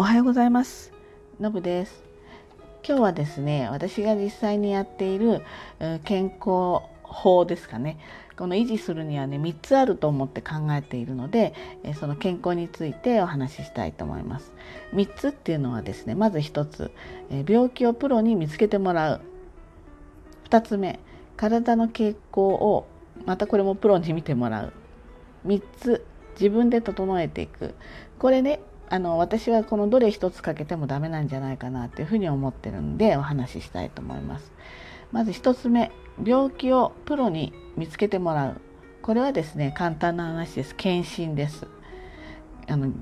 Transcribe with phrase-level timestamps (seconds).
[0.00, 0.92] おはようございます。
[1.40, 2.04] のぶです。
[2.86, 5.42] 今日はですね私が実際にやっている
[6.04, 7.98] 健康法ですかね。
[8.36, 11.52] この維持するにはね3つあると思って考えているので
[11.98, 14.52] その健康についてお話ししたいと思います。
[14.94, 16.92] 3つっていうのはですねまず1つ
[17.48, 19.20] 病気をプロに見つけてもらう。
[20.48, 21.00] 2つ目
[21.36, 22.86] 体の傾向を
[23.26, 24.72] またこれもプロに見てもらう。
[25.44, 27.74] 3つ自分で整えていく。
[28.20, 28.60] これね
[28.90, 34.52] あの私はこのどれ一つかけてもダメなんじゃないかなっていうふうに思ってるんでお話ししたいと思います。
[35.12, 35.90] まず1つ目
[36.24, 38.60] 病気をプロに見つけてもらう。
[39.02, 40.74] これはですね簡単な話です。
[40.74, 41.66] 検診です。
[42.66, 42.92] あの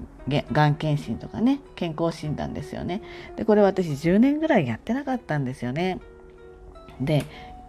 [0.52, 3.02] がん検診とかね健康診断ですよね。
[3.36, 5.98] でこれ私10年ぐらいやってなかったんですよね。
[7.00, 7.24] で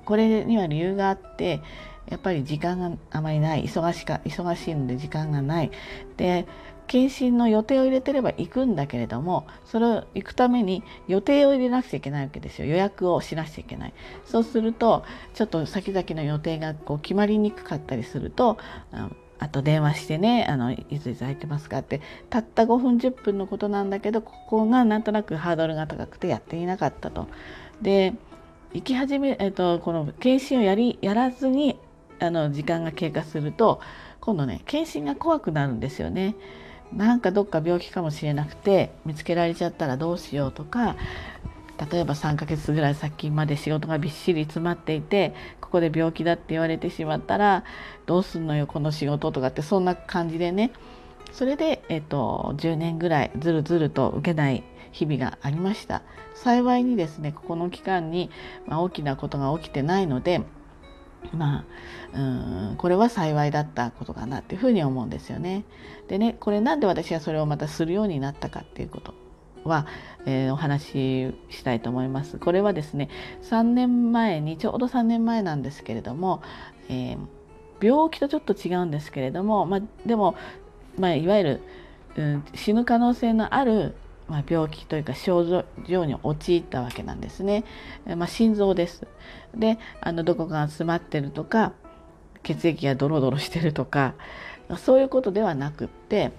[0.05, 1.61] これには理由があって
[2.09, 3.65] やっぱり時間があまりない。
[3.65, 5.71] 忙しか忙しいので時間がない。
[6.17, 6.45] で
[6.87, 13.93] 検診の予定を入れてれば行くんだけれどもそれを行くために予定を入れなくちゃいけないわけですよ予約をしなくちゃいけない
[14.25, 15.03] そうすると
[15.33, 18.57] ちょっと先々の予定がこう決まりにくかったりすると
[19.39, 27.27] あと電話してねあのいついつ空いてますかってたった5分10分のことなんだけどここがなんとなくハードルが高くてやっていなかったと。
[27.81, 28.13] で
[28.73, 31.79] 行き始め、えっと、この検診をやりやらずに
[32.19, 33.79] あの時間が経過すると
[34.19, 36.35] 今度ね検診が怖くなるんですよね。
[36.93, 40.95] なんかどっか病気かもしれなくて見つけられちゃったらどうしようとか
[41.91, 47.63] 例えば3ヶ月ぐらい先まで仕事がびっしり詰まっていてここで病気だって言われてしまったら
[48.05, 50.71] どうすんのよこの仕事とかってそんな感じでね。
[51.33, 56.01] それで、えっと、10年ぐらいずるずると受けない日々がありました。
[56.33, 58.29] 幸いにですねここの期間に、
[58.65, 60.41] まあ、大きなことが起きてないので
[61.33, 61.65] ま
[62.13, 65.63] あうんこれは幸いだったことかなっていうふうに思うんですよね。
[66.07, 69.13] でねこれなんで私がそれをまたするようになったかっていうこと
[69.63, 69.85] は、
[70.25, 72.37] えー、お話ししたいと思います。
[72.37, 73.09] これはですね
[73.43, 76.41] 3年前にちょうど3年前なんですけれども、
[76.89, 77.17] えー、
[77.85, 80.35] 病気とちょっと違うんですけれども、まあ、でも、
[80.97, 81.61] まあ、いわゆる、
[82.15, 83.95] うん、死ぬ可能性のある
[84.27, 87.63] まあ、病気というか症状に陥ったわけなんですね。
[88.05, 89.07] まあ、心臓です。
[89.55, 91.73] であのどこかが詰まってるとか
[92.43, 94.13] 血液がドロドロしてるとか
[94.77, 96.31] そういうことではなくって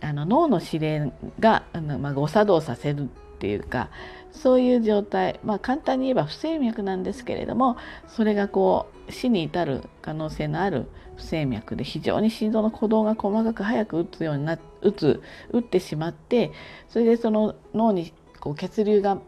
[0.00, 3.88] あの脳の指令があの、まあ、誤作動させるっていうか
[4.32, 7.76] そういう状態まあ簡単に言えば不整脈なんですけれども
[8.08, 16.52] それがこう死に至る可能性のある不整脈で非常に心臓の鼓動が細かく早く打つようにな打つ打ってしまって
[16.88, 19.18] それでその脳にこう血流が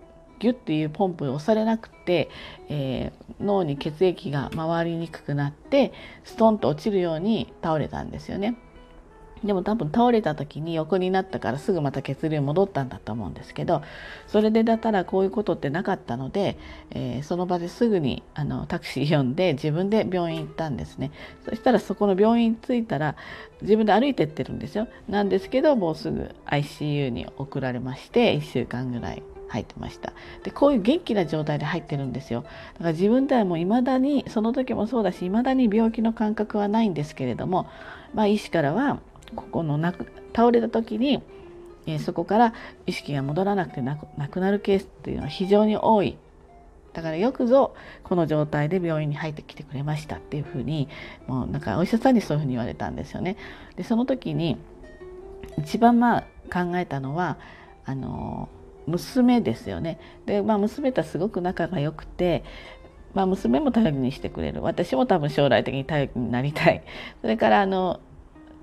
[0.41, 2.31] ギュッていうポンプを押されなくて、
[2.69, 5.93] えー、脳に血液が回りにくくなって
[6.25, 8.57] ストンと落ちるように倒れたんですよね。
[9.45, 13.83] でも多分倒れた時に横になったからすぐまた血流戻ったんだと思うんですけど
[14.27, 16.59] それでだったらこういうことってなかったので、
[16.91, 21.11] えー、その場ですぐにあのタクシー呼んで 自分で病院行ったんですね。
[21.49, 23.17] そしたらそこの病院着いたら
[23.63, 24.89] 自分で歩いてってるんですよ。
[25.09, 30.13] なんですけどもうすぐ ICU に送られまして1週間ぐらい入ってました。
[30.45, 32.43] でこういう元気な状態で入ってるんですよ。
[32.75, 37.67] だから自分ではもう未だにその時もそうだし未だに病気の感覚はないんですけれども
[38.15, 39.01] まあ医師からは
[39.35, 41.23] ここのなく倒れた時に、
[41.87, 42.55] えー、そこから
[42.87, 46.17] 意識が戻らなくてなくなるケースっていうのは非常に多い
[46.93, 50.89] だからよくぞこの状態で病院に入ってきてくれましたっていうふうに
[51.27, 53.37] もうなんかお医者さんにそういうふうに言われたんですよね。
[53.77, 54.59] でその時に
[55.59, 57.39] 一番まあ考えたのは
[57.85, 58.49] あの
[58.87, 60.01] 娘ですよね。
[60.27, 62.43] でまあ娘とはすごく仲が良くて
[63.13, 66.83] まあ、娘も頼りにしてくれる私も多分将来的に頼りになりたい
[67.21, 67.99] それからあの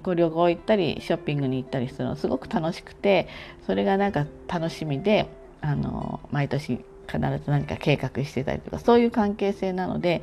[0.08, 3.28] こう旅行行ったりショッピングに行ったりするのすごく楽しくて
[3.66, 5.28] それがなんか楽しみで
[5.60, 6.80] あの毎年
[7.12, 10.22] 必ず何か計画してたりとかそういう関係性なので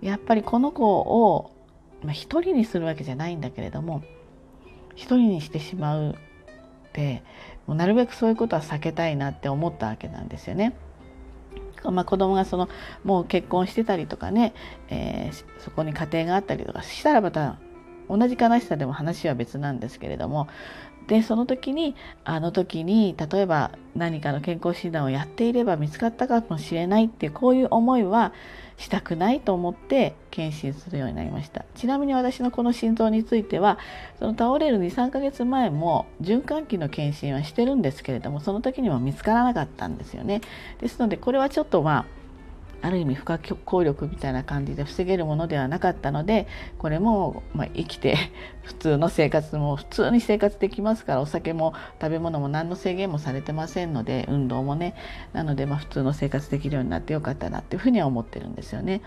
[0.00, 1.50] やっぱりこの子を、
[2.04, 4.04] まあ、一人にするわけじゃないんだけれども
[4.94, 6.16] 一人にしてしまうっ
[6.92, 7.24] て
[7.66, 10.72] もうなるべくそういうことは避けたいなって思ったわけなんですよね。
[11.82, 12.68] まあ、子供がその
[13.04, 14.54] もう結婚してたりとかね、
[14.88, 17.58] えー、そこに家庭があったりとかしたらまた
[18.08, 20.48] 同じ悲しさでも話は別なんですけれども
[21.06, 21.94] でその時に
[22.24, 28.32] あの時に例えば何かの健康診断をやっていれば見つかったかもしれないっていうこういう思いは
[28.76, 31.64] したくないと思って検診するようになりました。
[31.76, 33.78] ちなみに私のこの心臓については
[34.18, 40.40] その倒れる23ヶ月前も循環器の検診はしてるんですけれどもその時にも見つからなかったんですよね。
[40.80, 42.25] ですのでこれはちょっとまあ
[42.82, 46.46] ある意味不可抗力みたいな感じで防げるものではなかったので
[46.78, 48.16] これも、まあ、生きて
[48.62, 54.94] 普通の生活も普通に生活できますからお酒も食べ物も何の制限もされてませんので運動もね
[55.32, 59.00] なのでまあ普通の生活できるようになってよかったなっていうふうには思ってるんですよね。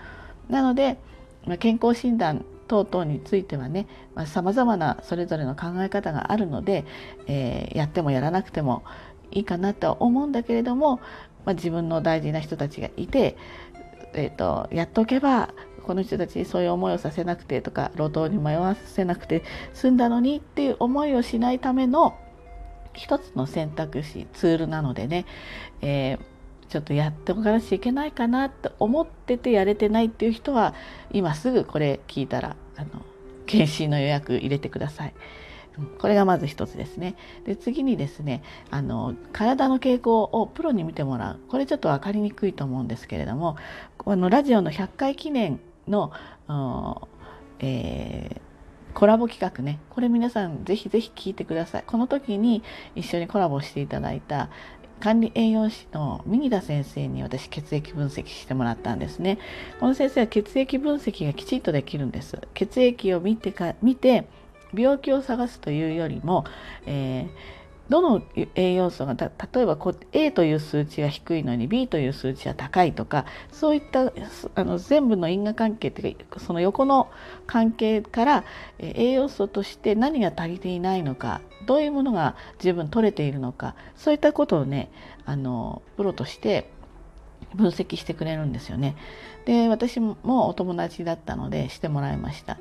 [0.48, 0.98] なので、
[1.46, 3.86] まあ、健康診断等々についてはね
[4.26, 6.84] さまざ、まなそれぞれの考え方があるので、
[7.26, 8.84] えー、やってもやらなくても
[9.32, 11.00] いいかなとは思うんだけれども、
[11.44, 13.36] まあ、自分の大事な人たちがいて
[14.12, 15.50] えーと、やっておけば
[15.82, 19.42] この人たちにそういう思いをさせなくてとか路頭に迷わせなくて
[19.72, 22.18] 済んだのにっていう思いをしないための
[22.92, 25.26] 一つの選択肢ツールなのでね、
[25.80, 26.18] えー、
[26.68, 30.74] ちょっとやっておかなきゃいけないかなって思っててやれてないっていう人は
[31.12, 33.04] 今すぐこれ聞いたらあの
[33.46, 35.14] 検診の予約入れてください。
[35.98, 37.14] これがまず一つですね。
[37.44, 41.40] で次にですねあの体の傾向をプロに見てもらう。
[41.48, 43.56] これちょっと分かりにくいと思うんですけれども
[43.98, 46.12] このラジオの100回記念の、
[47.60, 48.40] えー
[48.92, 49.78] コラボ企画ね。
[49.90, 51.84] これ皆さんぜひぜひ聞いてください。
[51.86, 52.62] この時に
[52.96, 54.50] 一緒にコラボしていただいた
[54.98, 59.38] 管理栄養士の右田先生に私血液分析してもらったんですね。
[59.78, 62.38] この先生は血液分析がきちんとできるんです。
[62.52, 64.26] 血液を見てか見て
[64.74, 66.44] 病気を探すというよりも、
[66.86, 68.22] えーどの
[68.54, 74.12] 栄養素が例えばこう A という数値が低いのに B という数値は高いとかそういった
[74.54, 77.10] あの全部の因果関係っていうかその横の
[77.48, 78.44] 関係から
[78.78, 84.92] 栄養素として何が足りていないのかどういうものが十分取れているのかそういったことをね
[85.26, 86.70] あのプロとして
[87.56, 88.94] 分析してくれるんですよね。
[89.44, 90.16] で私も
[90.48, 92.58] お友達だったのでしてもらいました。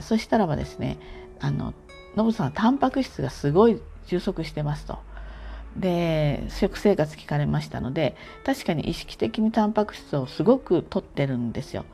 [0.00, 0.98] そしたらばですね
[1.40, 1.74] あの
[2.16, 4.98] ノブさんはタンパク質がすごい充足してますと。
[5.76, 11.84] で食生活聞かれましたので確かに意識的にタンパク質をすごく取ってるんですよ。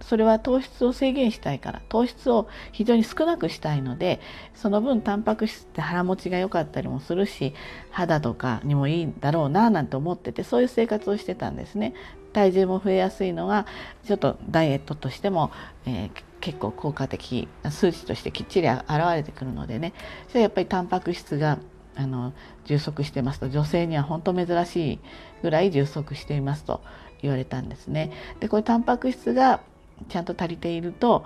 [0.00, 4.20] それは糖質を制限したいから糖質を非常に少なくしたいので
[4.54, 7.54] その分タンパク質って腹持ちが良かったりもするし
[7.90, 11.94] 肌とかにもいいんだろうななんて思っててそういう生活をしてたんですね。
[12.32, 13.66] 体重も増えやすいのが
[14.06, 15.50] ちょっとダイエットとしても、
[15.84, 18.82] えー、結構効果的数値としてきっちり現
[19.14, 19.92] れてくるのでね。
[20.28, 21.58] それやっぱりタンパク質が
[21.96, 22.32] あの
[22.64, 24.98] 充足してますと女性には本当珍しい
[25.42, 26.80] ぐらい充足していますと
[27.20, 28.10] 言われたんですね。
[28.40, 29.60] でこれタンパク質が
[30.08, 31.24] ちゃんと足りていると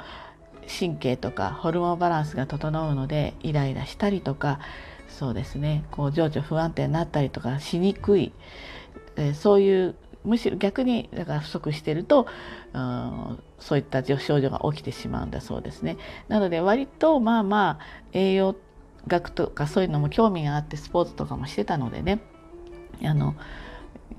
[0.78, 4.58] 神経とかホルモンバランスが整うのでイライラしたりとか
[5.08, 5.84] そうですね。
[5.90, 8.32] こう情緒不安定になったりとかしにくい、
[9.16, 9.94] え、そういう
[10.24, 12.26] むしろ逆にだから不足してると、
[12.72, 15.98] うん、そういった症状が起きてしまうんだそうですね。
[16.28, 18.56] なので割とまあまあ栄養
[19.06, 22.20] 学とかそういうのも興味があってスポーツとかもしてたのでね
[23.02, 23.34] あの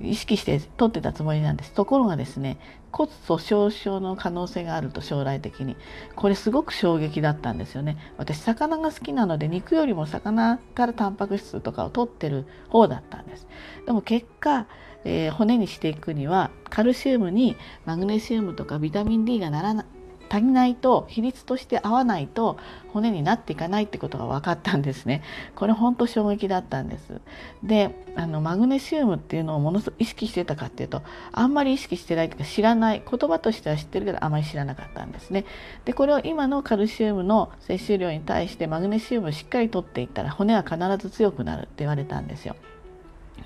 [0.01, 1.71] 意識して取ってたつもりなんです。
[1.71, 2.57] ところがですね
[2.91, 5.75] 骨粗しょう症の可能性があると将来的に
[6.15, 7.97] これすごく衝撃だったんですよね。
[8.17, 13.47] 私魚が好きなので肉よりも魚からタンパク質とかを取ってる方だったんです。
[13.85, 14.67] でも結果
[15.05, 17.55] えー、骨にしていくにはカルシウムに
[17.85, 19.85] マグネシウムとかビタミン D がならな
[20.29, 22.57] 足りないと比率として合わないと
[22.91, 25.21] 骨になっていかないってことが分かったんですね。
[25.55, 27.21] これ本当衝撃だったんです。
[27.63, 35.45] であのマグネシウムっていうのをものすごく意識してたかっていうとあんまり意識してないというか知らない言葉としては知ってるけどあまり知らなかったんですね。
[35.85, 42.55] でこれを今のカルシウムの摂取量に対してマグネシウムをしっかりとっていったら骨は必ず強くなるって言われたんですよ。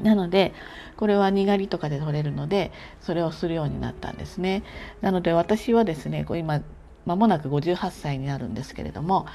[0.01, 0.53] なので
[0.97, 4.63] これはにがりとかで取れるのでそれをするようになったんですね。
[5.01, 6.61] なので私はですねこう今
[7.05, 9.25] 間もなく58歳になるんですけれども、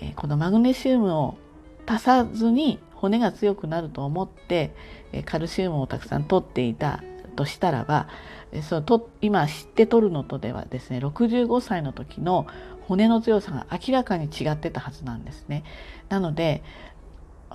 [0.00, 1.38] えー、このマグネシウムを
[1.86, 4.74] 足さずに骨が強くなると思って、
[5.12, 7.02] えー、カルシウムをたくさん取っていた
[7.34, 8.08] としたらば、
[8.52, 12.46] えー、そうと今知って取るのとではですね65歳の時の
[12.86, 15.64] 骨の強さが明らかに違ってたはずなんですね。
[16.08, 16.62] なので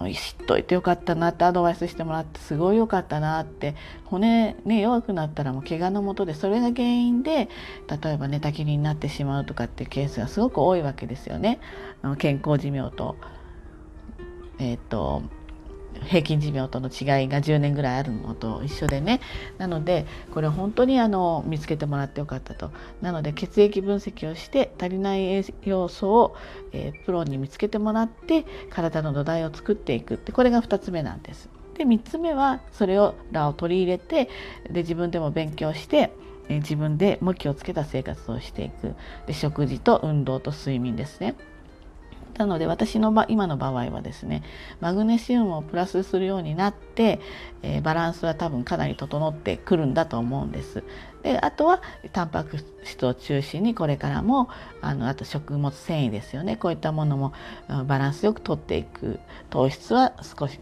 [0.05, 3.75] 知っといてよかったなってアドバイスしてもらってすごいよかったなって
[4.05, 7.49] 骨ね弱くなったらもう怪我のもとでそれが原因で
[8.03, 11.59] 例えば寝たきりになってしまうとかっていうケースがすごく多いわけですよね
[12.19, 13.15] 健康寿命と。
[14.59, 15.23] えっ、ー、と
[16.05, 19.19] 平均寿命との違いが10年ぐらいあるのと一緒でね
[19.57, 26.35] なのでこれ本当にあの見つけてもらってよかったとなので血液分析をして足りない栄養素を、
[26.71, 31.49] えー、プロに見つけてもらって体の土台を作っていくってこれが2つ目なんです。
[31.77, 34.29] で3つ目はそれをらを取り入れて
[34.69, 36.11] で自分でも勉強して
[36.49, 38.95] 自分で向きをつけた生活をしていく
[39.27, 41.35] で食事と運動と睡眠ですね。
[42.37, 44.43] なので私の場今の場合はですね
[44.79, 47.19] マグネシウムをプラスするようになって、
[47.63, 50.83] えー、バランスは多分かなり整ってくるんだと思うんです。
[51.23, 51.81] であとは
[52.13, 54.49] タンパク質を中心にこれからも
[54.81, 56.55] あのあと食物繊維ですよね。
[56.55, 57.33] こういったものも
[57.85, 59.19] バランスよくとっていく。
[59.49, 60.59] 糖質は少し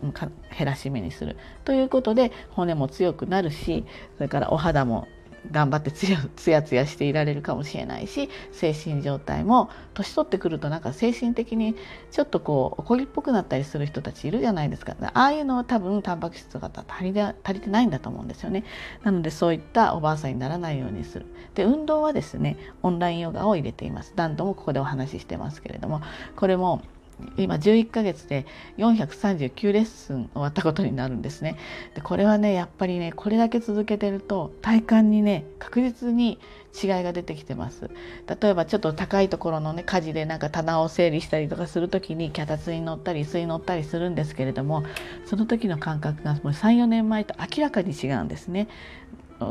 [0.57, 1.35] 減らし目にする。
[1.65, 3.85] ということで骨も強くなるし
[4.17, 5.07] それからお肌も
[5.51, 11.75] 頑張ってつやつやつやしていられるかもしれないし精神状態も年取ってくるとなんか精神的に
[12.11, 14.95] ちょっとこう怒りっぽくなったりする人たちいるじゃないですか。
[14.99, 18.63] ああいうのは多分タンパク質とか足り足りてないんだと思うんですよね。
[19.03, 21.25] なのでそういったおばあさんにならないようにする。
[21.53, 24.13] で運動はですねオンラインヨガを入れています。
[24.15, 26.01] 何度もここでお話ししてますけれども
[26.35, 26.81] これも
[27.37, 28.45] 今11ヶ月で
[28.77, 31.57] 439レッスン終わったことになるんですね。
[31.93, 36.39] でこれはねやっぱりねこれだけ続けてると体感にね確実に
[36.81, 37.89] 違いが出てきてます。
[38.41, 44.83] 例えばちょっと高いところのね家事でなんか棚を整理したりとかする時に脚立に乗ったり椅子に乗ったりするんですけれども
[45.25, 48.67] その時の感覚がもう34年前と明らかに違うんですね。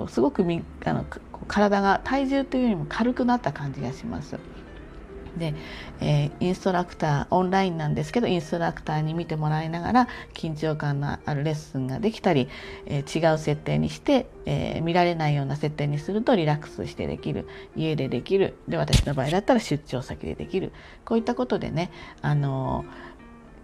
[0.09, 1.05] すごくみあの
[1.47, 4.39] 体が体重というよりも軽くなった感じがします。
[5.37, 5.55] で、
[6.01, 12.49] えー、インストラクターオンラインなんですけどインストラクターに見てもらいながら緊張感のあるレッスンができたり、
[12.87, 20.73] えー、違う設定にして、えー、見られないような設定にするとリラックスしてできる家でできるで私の場合だったら出張先でできる
[21.05, 21.91] こういったことでね
[22.23, 22.85] あの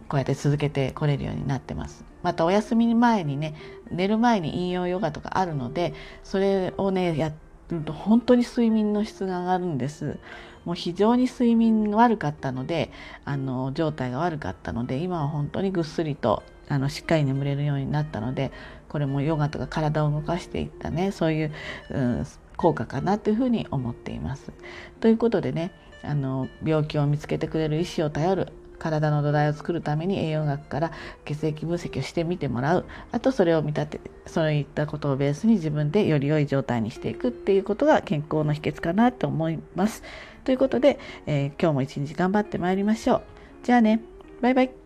[0.08, 2.04] こうやって続けてこれるようになってます。
[2.22, 3.54] またお休み前にね
[3.90, 7.32] 寝る前に引用ヨガとかあるのでそれをねや
[7.70, 10.18] ると本当に睡眠の質が上がるんです。
[10.64, 12.90] もう非常に睡眠悪かったので
[13.24, 18.52] あの状態が悪かったので今は本当にぐっすりとあのしっかり眠れるようになったので
[18.88, 21.52] これもヨガとか体を動かしていったねそういう、
[21.90, 22.26] うん、
[22.56, 24.52] 効果かなというふうに思っています。
[25.00, 30.92] ということでねあの病気を見つけてくれる医師を頼る体の土台を作るために栄養学から
[31.24, 40.02] 血液分析をしてみてもらうあとそれを見立てそういったことをベースに自分でより良い状態にしていくっていうことが健康の秘訣かなと思います。
[40.44, 43.22] ということで、えー、今日も一日頑張ってまいりましょう。
[43.62, 44.00] じゃあね、
[44.40, 44.79] バイバイ。